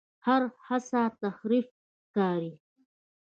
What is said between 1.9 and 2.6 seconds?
ښکاري.